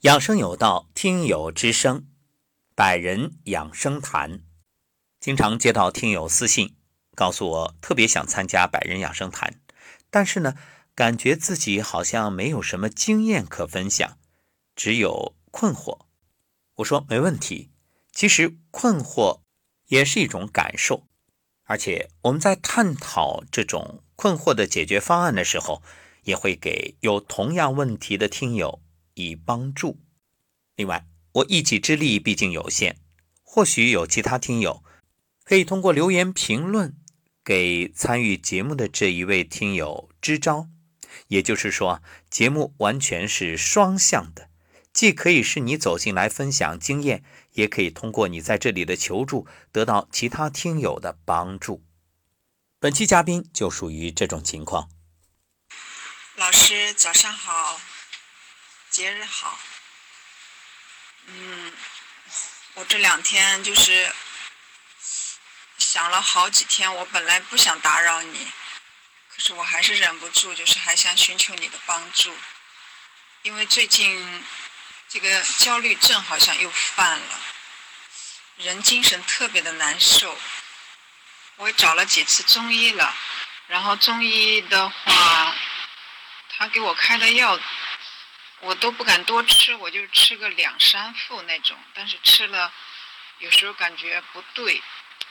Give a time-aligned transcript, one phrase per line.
[0.00, 2.06] 养生有道，听友之声，
[2.74, 4.40] 百人养生谈。
[5.20, 6.74] 经常接到听友私信，
[7.14, 9.60] 告诉我特别想参加百人养生谈，
[10.08, 10.54] 但是呢，
[10.94, 14.16] 感觉自己好像没有什么经验可分享，
[14.74, 16.06] 只有困惑。
[16.76, 17.70] 我说没问题，
[18.10, 19.40] 其实困惑
[19.88, 21.06] 也是一种感受，
[21.64, 25.82] 而且我们在探讨这种困惑的解决方案的时候。
[26.24, 28.82] 也会给有同样问题的听友
[29.14, 29.98] 以帮助。
[30.76, 32.96] 另外，我一己之力毕竟有限，
[33.42, 34.82] 或许有其他听友
[35.44, 36.96] 可以通过留言评论
[37.44, 40.68] 给参与节目的这一位听友支招。
[41.28, 44.48] 也就是说，节目完全是双向的，
[44.92, 51.82] 既可以是你走进来分享经验，也可以通过你在这里的求助得到其他听友的帮助。
[52.78, 54.88] 本期嘉宾就属于这种情况。
[56.36, 57.78] 老师，早上好，
[59.00, 59.58] 节日好。
[61.24, 61.72] 嗯，
[62.74, 64.14] 我这两天就是
[65.78, 68.52] 想了好几天，我本来不想打扰你，
[69.30, 72.36] 可是我还是忍不住，就是还想寻求你的帮助，
[73.40, 74.44] 因为最近
[75.08, 77.40] 这个焦虑症好像又犯了，
[78.58, 80.38] 人精神特别的难受。
[81.56, 83.16] 我也找了几次中医了，
[83.66, 85.56] 然后中医的话。
[86.52, 87.58] 他给我开的药，
[88.60, 91.76] 我都不敢多吃，我就吃个两三副那种。
[91.94, 92.72] 但是吃了，
[93.38, 94.82] 有时候感觉不对，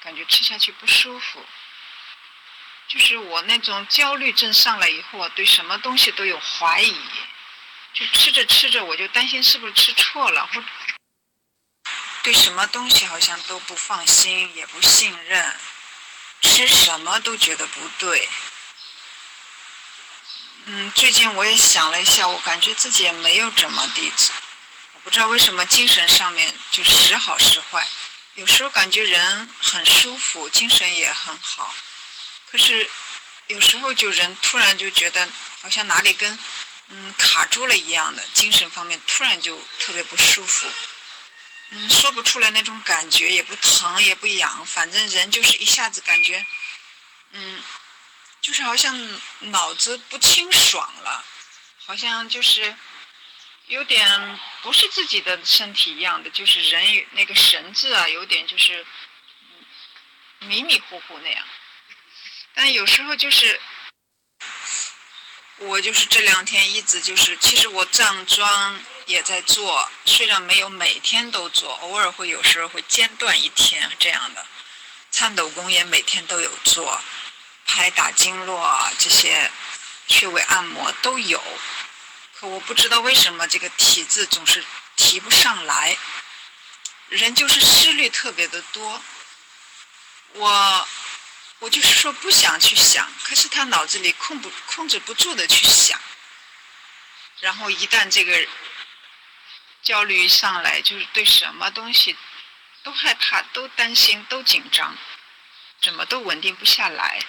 [0.04, 1.46] 感觉吃下去不舒服。
[2.88, 6.96] 就是我那种焦虑症上来以后，对什么东西都有怀疑，
[7.94, 10.64] 就吃着吃着我就担心是不是吃错了，或
[12.24, 15.56] 对什么东西好像都不放心，也不信任，
[16.42, 18.28] 吃什么都觉得不对。
[20.72, 24.14] 嗯，最近我也想了一下，我感觉自己也没有怎么地，
[24.94, 27.88] 我不知道为什么精神上面就时好时坏，
[28.36, 31.74] 有时候感觉人很舒服，精神也很好，
[32.52, 32.88] 可是
[33.48, 35.28] 有时候就人突然就觉得
[35.60, 36.38] 好像哪里跟
[36.90, 40.68] 嗯卡住了一样的，精神方面突然就特别不舒服，
[41.72, 46.46] 嗯，说不出来那种感觉，也不疼也不痒，反正人就是一下子感觉
[47.32, 47.60] 嗯。
[48.50, 48.98] 就是好像
[49.52, 51.24] 脑子不清爽了，
[51.86, 52.76] 好像就是
[53.68, 58.84] 有点不是自己的身体一样的，就是人那个神志啊，有点就是
[60.40, 61.46] 迷迷糊糊那样。
[62.56, 63.62] 但有时候就是
[65.58, 74.44] 我就是这两天一直就是，其实我站桩也在做，虽然没有每天都做，偶尔会有时候会间断一天这样的。
[75.12, 77.00] 颤抖功也每天都有做。
[77.72, 79.50] 拍打经络啊，这些
[80.08, 81.42] 穴位按摩都有，
[82.34, 84.66] 可我不知道为什么这个体质总是
[84.96, 85.96] 提不上来，
[87.10, 89.02] 人就是思虑特别的多。
[90.34, 90.88] 我
[91.60, 96.02] 我就是说不想去想，可是他脑子里控不控制不住的去想，
[97.40, 98.48] 然后一旦这个
[99.84, 102.18] 焦虑上来，就是对什么东西
[102.82, 104.98] 都害怕、都担心、都紧张，
[105.84, 107.24] 怎么都稳定不下来。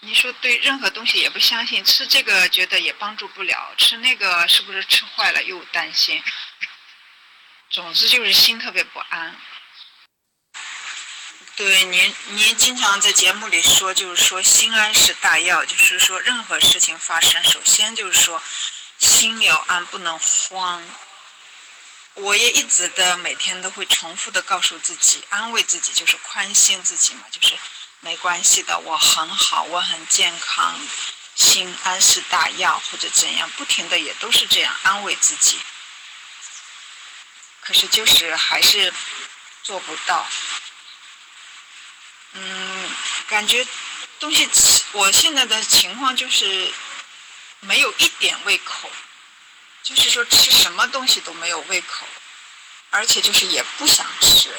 [0.00, 6.22] 你说对任何东西也不相信，吃这个觉得也帮助不了，吃那个是不是吃坏了又担心，
[7.70, 9.34] 总之就是心特别不安。
[11.56, 18.40] 对，您您经常在节目里说，就是说心安是大药，就是说任何事情发生，首先就是说
[18.98, 20.84] 心要安，不能慌。
[22.14, 27.56] 我也一直的每天都会重复的告诉自己，安慰自己，就是宽心自己嘛，就是。
[28.00, 30.78] 没关系的，我很好，我很健康，
[31.34, 35.58] 心安是大药，或者怎样，不停的也都是这样安慰自己。
[37.60, 38.94] 可是就是还是
[39.64, 40.24] 做不到。
[42.32, 42.90] 嗯，
[43.26, 43.66] 感觉
[44.20, 46.72] 东西吃，我现在的情况就是
[47.60, 48.88] 没有一点胃口，
[49.82, 52.06] 就是说吃什么东西都没有胃口，
[52.90, 54.56] 而且就是也不想吃。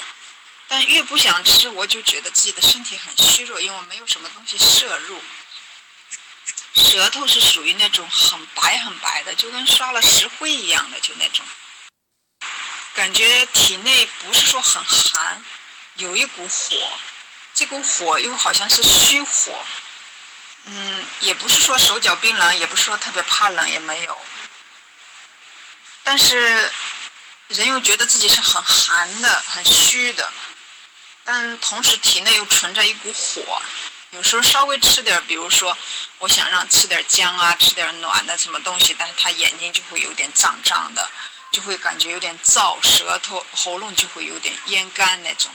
[0.67, 5.21] 但越不想吃，我就觉得自己的身体很虚弱，因为我没有什么东西摄入。
[6.75, 11.45] 舌头是属于那种很白很白的，就跟刷了石灰一样的，就那种。
[12.93, 15.43] 感觉体内不是说很寒，
[15.95, 16.99] 有一股火，
[17.53, 19.65] 这股火又好像是虚火。
[20.65, 24.17] 嗯，也不是说手脚冰冷，也不是说特别怕冷，也没有。
[26.03, 26.71] 但是
[27.47, 30.31] 人又觉得自己是很寒的，很虚的。
[31.29, 33.61] 但同时体内又存着一股火，
[34.11, 35.77] 有时候稍微吃点，比如说
[36.19, 41.11] 我想让吃点姜啊，吃点暖的什么东西，但是他眼睛就会有点胀胀的，
[41.51, 45.51] 就会感觉有点燥，舌头、喉咙就会有点咽干那种。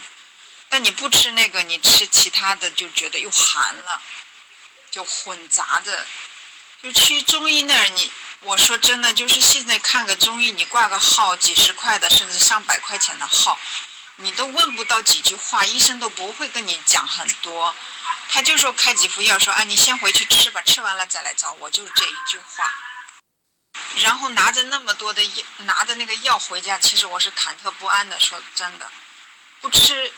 [0.69, 3.99] 但你不吃那个，你吃其他的就觉得又寒了，
[4.91, 6.05] 就混杂着。
[6.83, 13.59] 就去中医那儿，你我说真的，就是现在看个中医，你挂个号几十块的，甚至上百块钱的号，
[14.17, 17.75] 你都问不到几句话，医生都不会跟你讲很多，
[18.29, 22.73] 他就说开几副药，说啊你先回去吃吧，吃完了再来找我，就是这一句话。
[23.97, 28.21] 然后拿着那么多的药，拿着那个药回家，其实我是忐忑不安的。
[28.21, 28.91] 说真的，
[29.61, 30.13] 不吃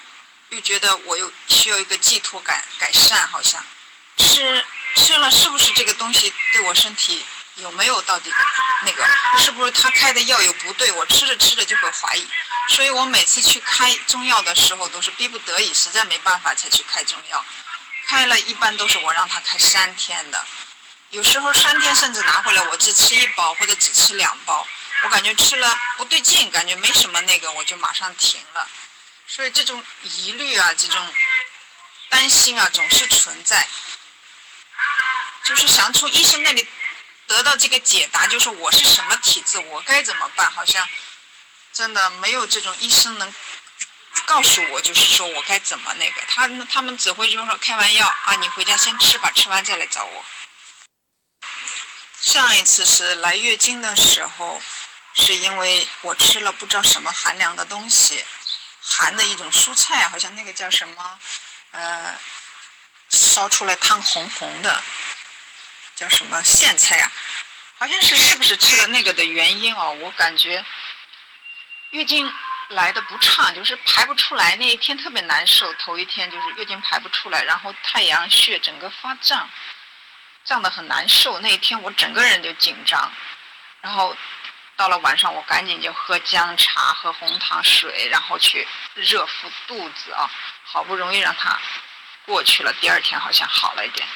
[0.51, 3.65] 又觉得我又需要一个寄托感改善，好像
[4.17, 4.65] 吃
[4.97, 7.25] 吃了是不是这个东西对我身体
[7.57, 8.33] 有没有到底
[8.85, 9.07] 那个
[9.39, 12.29] 是不是他开的药有不对，我吃着吃着就会怀疑。
[12.69, 17.45] 所以我每次去开中药的时候都是逼不得已，实在没办法才去开中药。
[18.07, 20.45] 开了一般都是我让他开三天的。
[21.11, 24.67] 有时候三天甚至拿回来，我只吃一包或者只吃两包，
[25.05, 28.67] 我感觉吃了不对劲，感觉没什么那个，我就马上停了。
[29.29, 31.15] 所以这种疑虑啊，这种
[32.09, 33.69] 担心啊，总是存在。
[35.45, 36.67] 就是想从医生那里
[37.35, 40.49] 得到这个解答，就是我是什么体质，我该怎么办？
[40.53, 40.89] 好像
[41.73, 43.35] 真的没有这种医生能
[44.25, 46.23] 告诉我，就是说我该怎么那个。
[46.29, 50.25] 他他们只会就是说开完药啊，你回家先吃吧，吃完再来找我。
[52.21, 54.63] 上一次是来月经的时候，
[55.15, 58.25] 是因为我吃了不知道什么寒凉的东西，
[58.81, 61.19] 寒的一种蔬菜，好像那个叫什么，
[61.73, 62.17] 呃，
[63.11, 64.83] 烧出来汤红红的，
[65.95, 67.13] 叫什么苋菜啊？
[67.79, 69.91] 好像是是不是吃了那个的原因哦？
[70.01, 70.65] 我感觉
[71.91, 72.33] 月经
[72.69, 75.73] 来的不畅，就是排不出来，那一天特别难受。
[75.75, 79.49] 头一天就是月经排不出来，然后太阳穴整个发胀。
[80.45, 83.11] 胀得很难受，那一天我整个人就紧张，
[83.81, 84.15] 然后
[84.77, 90.31] 到了晚上，我赶紧就喝姜茶、喝红糖水，然后去热敷肚子啊，
[90.63, 91.59] 好不容易让它
[92.27, 92.71] 过去了。
[92.75, 94.07] 第二天好像好了一点，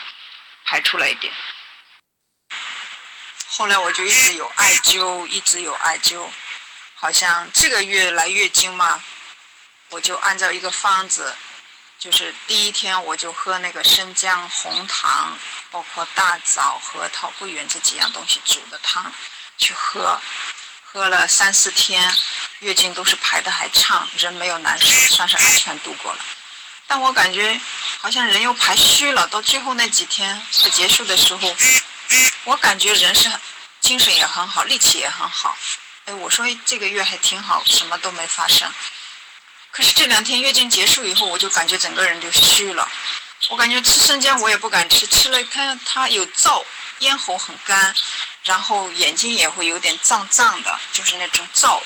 [0.67, 1.33] 排出来一点。
[3.59, 6.29] 后来我就一直有艾灸，一直有艾灸，
[6.95, 9.03] 好像这个月来月经嘛，
[9.89, 11.35] 我就按照一个方子。
[11.99, 15.37] 就是第一天我就喝那个生姜、红糖，
[15.73, 19.13] 包括大枣、核桃、桂圆这几样东西煮的汤，
[19.57, 20.21] 去喝，
[20.85, 22.17] 喝了三四天，
[22.61, 26.21] 月经都是排的还畅，人没有难受，算是安全度过了。
[26.87, 27.61] 但我感觉
[28.01, 31.57] 好像人又排虚了，到最后那几天快结束的时候，
[32.45, 33.31] 我感觉人是
[33.81, 35.57] 精神也很好，力气也很好。
[36.07, 38.73] 哎，我说这个月还挺好，什么都没发生。
[39.71, 42.89] 可是这两天月经结束以后，我就感觉整个人就虚了。
[43.51, 46.65] 我感觉吃生姜我也不敢吃，吃了它它有燥，
[47.01, 47.95] 咽喉很干，
[48.43, 51.81] 然后眼睛也会有点胀胀的，就是那种燥。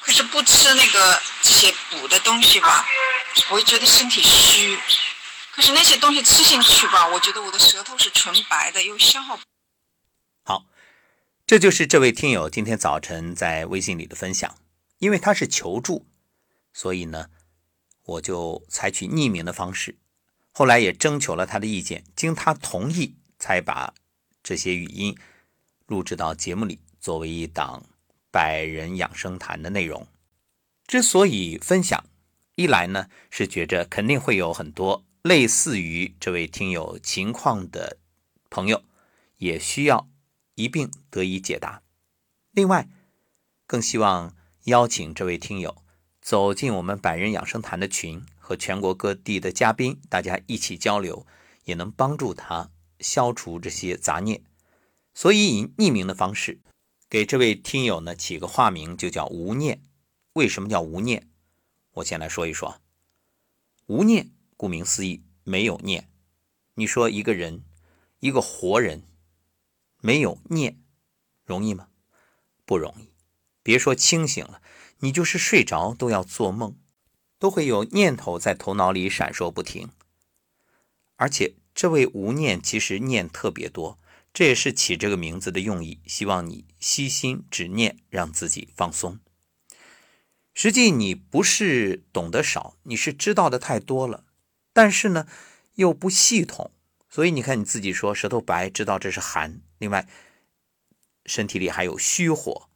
[0.00, 2.84] 可是不吃那个这些补的东西吧，
[3.50, 4.80] 我就觉得身体虚。
[5.60, 9.38] 是那些东西吃进去吧，我觉得我的舌头是纯白的，又消耗。
[10.42, 10.66] 好，
[11.46, 14.56] 这就是这位听友今天早晨在微信里的分享，
[14.98, 16.06] 因为他是求助。
[16.72, 17.28] 所以呢，
[18.04, 19.98] 我就采取匿名的方式，
[20.52, 23.92] 后来也征求了他的意见，经他同意，才把
[24.42, 25.18] 这些语音
[25.86, 27.84] 录制到节目里，作为一档
[28.30, 30.06] 百人养生谈的内容。
[30.86, 32.04] 之所以分享，
[32.54, 37.98] 一来呢是觉着肯定会有很多类似于这位听友情况的
[38.48, 38.82] 朋友，
[39.36, 40.08] 也需要
[40.54, 41.82] 一并得以解答；
[42.52, 42.88] 另外，
[43.66, 44.34] 更希望
[44.64, 45.76] 邀请这位听友。
[46.22, 51.26] 走进我们百人养生谈的群，和全国各地的嘉宾，大家一起交流，
[51.64, 54.42] 也能帮助他消除这些杂念。
[55.14, 56.60] 所以以匿名的方式，
[57.08, 59.82] 给这位听友呢起个化名，就叫无念。
[60.34, 61.28] 为什么叫无念？
[61.94, 62.80] 我先来说一说。
[63.86, 66.10] 无念，顾名思义，没有念。
[66.74, 67.64] 你说一个人，
[68.18, 69.04] 一个活人，
[70.02, 70.82] 没有念，
[71.46, 71.88] 容易吗？
[72.66, 73.08] 不容易。
[73.62, 74.60] 别说清醒了。
[74.98, 76.76] 你就是睡着都要做梦，
[77.38, 79.88] 都会有念头在头脑里闪烁不停。
[81.16, 83.98] 而且这位无念其实念特别多，
[84.34, 89.18] 这也是起这个名字的用意，希望你悉心只念，让自己放松。
[90.52, 94.26] 实际你不是懂得少，你是知道的太多了，
[94.72, 95.26] 但是呢
[95.74, 96.70] 又不系统，
[97.08, 100.08] 所以你看你自己说舌头白，知道这是寒，另外
[101.26, 102.68] 身体里还有虚火，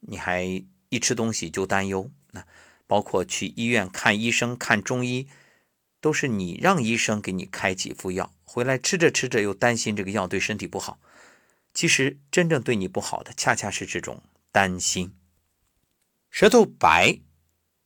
[0.00, 0.64] 你还。
[0.90, 2.46] 一吃东西就担忧，那
[2.86, 5.26] 包括去医院看医生、看中医，
[6.00, 11.00] 都是你让医生给你开几副药，回来吃着吃着又担心这个药对身体不好。
[11.72, 14.22] 其实真正对你不好的，恰恰是这种
[14.52, 15.16] 担心。
[16.30, 17.18] 舌头白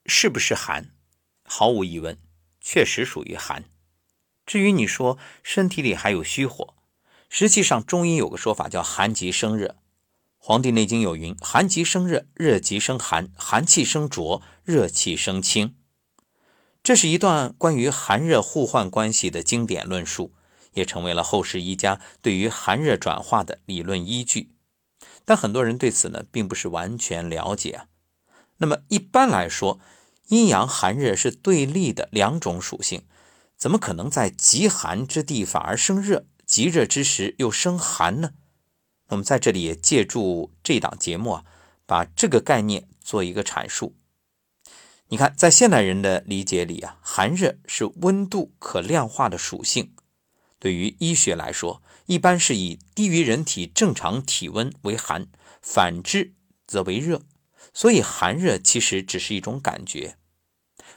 [0.05, 0.91] 是不是寒？
[1.45, 2.19] 毫无疑问，
[2.71, 3.65] 确实属于寒。
[4.45, 6.75] 至于你说身体里还有虚火，
[7.31, 9.69] 实际上中医有个说法叫寒极生热。
[10.37, 15.77] 《黄帝内经》有云：“寒极生热，热极生寒，寒气生浊，热气生清。”
[16.85, 20.35] 这是一段关于寒热互换关系的经典论述，
[20.75, 24.53] 也成为了后世医家对于寒热转化的理论依据。
[25.25, 27.87] 但很多人对此呢，并不是完全了解啊。
[28.59, 29.81] 那么一般来说，
[30.29, 33.03] 阴阳寒热是对立的两种属性，
[33.57, 38.33] 怎么可能在极寒之地反而生热，极热之时又生寒呢？
[39.09, 41.45] 那么在这里也借助这档节目啊，
[41.87, 43.97] 把这个概念做一个阐述。
[45.09, 49.95] 你看，在现代人的理解里啊，寒热是温度可量化的属性。
[50.59, 55.29] 对于医学来说，一般是以低于人体正常体温为寒，
[55.63, 56.35] 反之
[56.67, 57.23] 则为热。
[57.73, 60.17] 所以寒热其实只是一种感觉。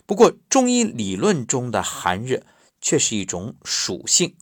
[0.05, 2.43] 不过中医理论中的寒热
[2.81, 4.35] 却是一种属性，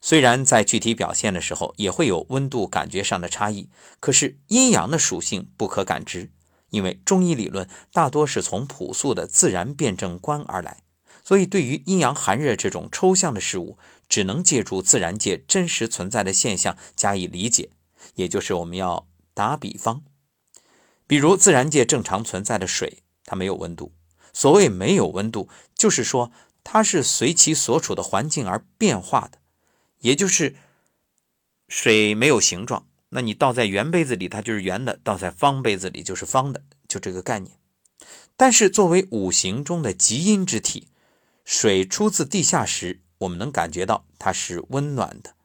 [0.00, 3.68] 虽然在具体表现的时候也会有温度感觉上的差异，
[4.00, 6.30] 可是阴阳的属性不可感知。
[6.70, 10.82] 因为中医理论大多是从朴素的自然辩证观而来，
[11.22, 17.70] 所以对于阴阳寒热这种抽象的事物，只能借助自然界真实存在的现象加以理解。
[18.16, 20.02] 也就是我们要打比方，
[21.06, 23.92] 比如自然界正常存在的水，它没有温度。
[24.32, 26.32] 所谓没有温度，就是说
[26.64, 29.38] 它是随其所处的环境而变化的，
[30.00, 30.56] 也就是
[31.68, 32.86] 水没有形状。
[33.10, 37.56] 那你倒在圆杯子里，它就是圆的；倒在方杯子里就是方的，就这个概念。
[38.36, 40.88] 但是作为五行中的极阴之体，
[41.44, 45.36] 水出自地下时，我们能感觉到它是温暖的，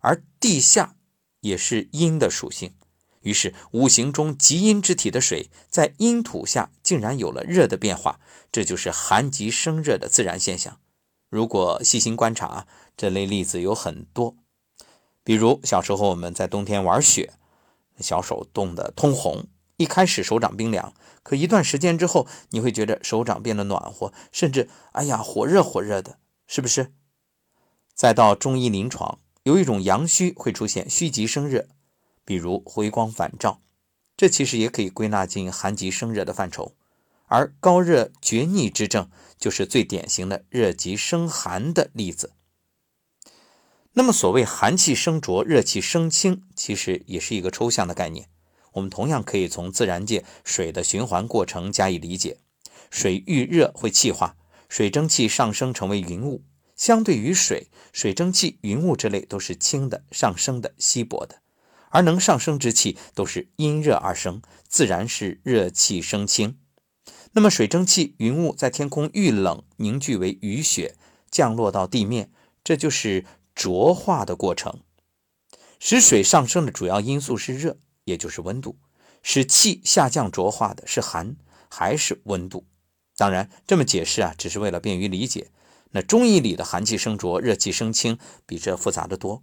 [0.00, 0.94] 而地下
[1.40, 2.72] 也是阴的属性。
[3.20, 10.78] 于是五行中极阴之体的水，在阴土下竟然有了热的变化，这就是寒极生热的自然现象。
[11.28, 14.36] 如果细心观察，这类例子有很多。
[15.22, 17.34] 比如小时候我们在冬天玩雪，
[18.00, 19.46] 小手冻得通红。
[19.76, 26.92] 一开始手掌冰凉，可一段时间之后，你会觉得手掌变得暖和，甚至哎呀火热火热的，是不是？
[27.94, 31.66] 再到中医临床，有一种阳虚会出现虚极生热，
[32.30, 33.60] 比如回光返照，
[34.16, 36.76] 这其实也可以归纳进寒极生热的范畴。
[37.26, 42.34] 而高热厥逆之症，就是最典型的热极生寒的例子。
[43.94, 48.28] 那么，所谓寒气生浊，热气生清，其实也是一个抽象的概念。
[48.74, 52.38] 我们同样可以从自然界水的循环过程加以理解。
[52.92, 54.36] 水遇热会气化，
[54.68, 56.44] 水蒸气上升成为云雾。
[56.76, 61.40] 相对于水，水蒸气、云雾之类都是轻的、上升的、稀薄的，
[61.90, 66.58] 而能上升之气都是因热而生，自然是热气生清。
[67.32, 70.96] 那么，水蒸气、云雾在天空遇冷凝聚为雨雪，
[71.30, 72.32] 降落到地面，
[72.64, 73.24] 这就是。
[73.52, 74.80] 浊化的过程，
[75.78, 78.76] 使水上升的主要因素是热，也就是温度；
[79.22, 81.36] 使气下降浊化的是寒，
[81.68, 82.64] 还是温度？
[83.18, 85.50] 当然，这么解释啊，只是为了便于理解。
[85.90, 89.42] 那中医里的寒气生浊，热气生清，比这复杂的多。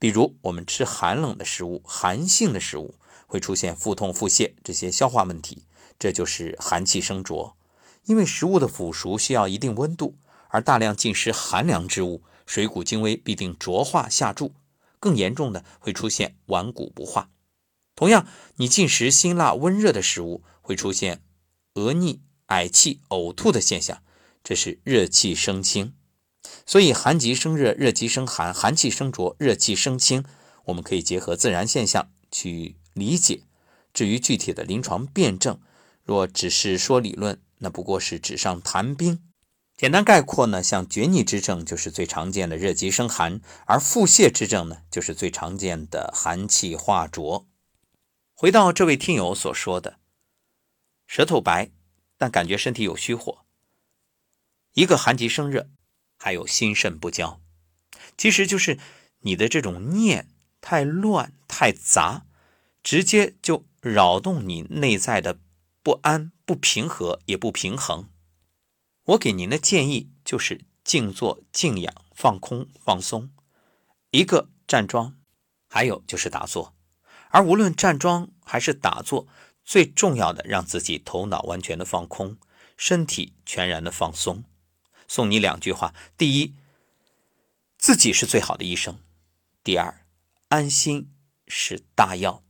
[0.00, 2.94] 比如，我们吃寒冷的食物、寒性的食物，
[3.26, 5.66] 会出现腹痛、腹泻这些消化问题，
[5.98, 7.54] 这就是寒气生浊。
[8.06, 10.16] 因为食物的腐熟需要一定温度，
[10.48, 12.22] 而大量进食寒凉之物。
[12.46, 14.54] 水谷精微必定浊化下注，
[14.98, 17.30] 更严重的会出现顽固不化。
[17.94, 18.26] 同样，
[18.56, 21.22] 你进食辛辣温热的食物，会出现
[21.74, 24.02] 恶逆、嗳气、呕吐的现象，
[24.42, 25.92] 这是热气生清。
[26.66, 30.24] 所以，寒极生热，热极生寒，寒气生浊，热气生清，
[30.66, 33.42] 我们可以结合自然现象去理解。
[33.92, 35.60] 至于具体的临床辩证，
[36.04, 39.22] 若只是说理论，那不过是纸上谈兵。
[39.76, 47.48] 简单概括呢，像厥逆之症就是最常见的热极生寒，而腹泻之症呢，就是最常见的寒气化浊。
[48.34, 49.98] 回到这位听友所说的，
[51.06, 51.70] 舌头白，
[52.16, 53.44] 但感觉身体有虚火，
[54.74, 55.68] 一个寒极生热，
[56.22, 57.40] 还有心肾不交，
[58.18, 58.78] 其实就是
[59.20, 60.28] 你的这种念
[60.60, 62.26] 太乱太杂，
[62.82, 65.38] 直接就扰动你内在的
[65.82, 68.10] 不安、不平和也不平衡。
[69.04, 73.30] 我给您的建议就是静坐、静养、放空、放松，
[74.10, 75.16] 一个站桩，
[75.70, 76.74] 还有就是打坐。
[77.30, 79.26] 而无论站桩还是打坐，
[79.64, 82.36] 最重要的让自己头脑完全的放空，
[82.76, 84.44] 身体全然的放松。
[85.10, 86.54] 送你两句话：第一，
[87.76, 88.94] 自己是最好的医生；
[89.64, 90.06] 第二，
[90.50, 91.10] 安心
[91.48, 92.44] 是大药。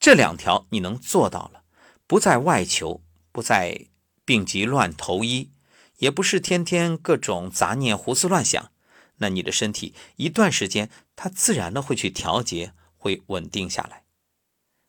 [0.00, 1.64] 这两条你能做到了，
[2.06, 3.88] 不在外求，不在
[4.24, 5.50] 病急乱投医，
[5.98, 8.72] 也不是天天各种杂念胡思乱想，
[9.16, 14.04] 那你的身体一段时间，它自然的会去调节，会稳定下来。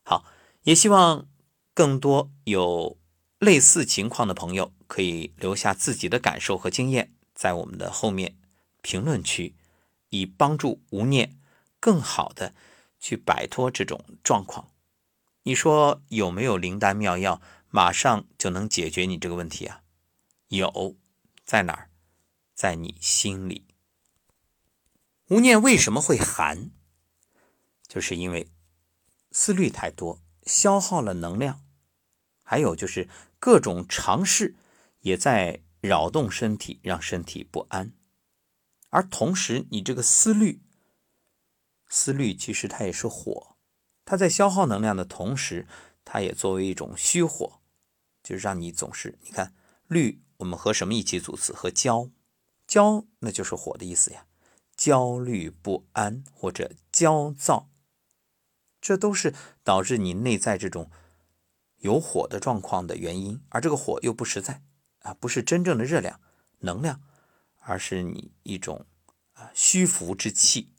[0.05, 0.24] 好，
[0.63, 1.27] 也希望
[1.74, 2.98] 更多有
[3.38, 8.36] 类似情况的朋友可以留下自己的感受和经验，在我们的后面
[8.81, 9.55] 评论区，
[10.10, 11.38] 以帮助无念
[11.79, 12.55] 更好的
[13.00, 14.72] 去摆脱这种状况。
[15.43, 19.84] 你说有没有灵丹妙药，马上就能解决你这个问题啊？
[20.48, 20.96] 有，
[21.46, 21.89] 在哪儿？
[22.53, 23.65] 在你心里。
[25.27, 26.72] 无念为什么会寒？
[27.88, 28.50] 就是因为。
[29.31, 31.62] 思虑太多，消耗了能量；
[32.41, 34.55] 还有就是各种尝试
[34.99, 37.93] 也在扰动身体，让身体不安。
[38.89, 40.61] 而同时，你这个思虑，
[41.87, 43.55] 思虑其实它也是火，
[44.03, 45.67] 它在消耗能量的同时，
[46.03, 47.61] 它也作为一种虚火，
[48.23, 49.53] 就是让你总是你看
[49.87, 51.53] 虑，我们和什么一起组词？
[51.53, 52.09] 和焦，
[52.67, 54.25] 焦那就是火的意思呀，
[54.75, 57.69] 焦虑不安或者焦躁。
[58.81, 60.89] 这都是导致你内在这种
[61.77, 64.63] 有火的状况的原因，而这个火又不实在
[65.13, 66.19] 不是真正的热量、
[66.59, 67.01] 能量，
[67.59, 68.85] 而是你一种
[69.33, 70.73] 啊虚浮之气。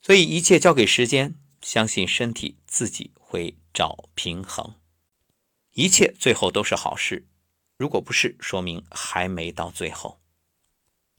[0.00, 4.74] 所以一切交给时间，相信身体自己会找平衡，
[5.72, 7.28] 一切最后都是好事。
[7.76, 10.20] 如果不是，说明还没到最后。